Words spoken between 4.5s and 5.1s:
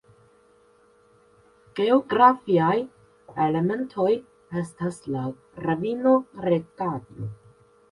estas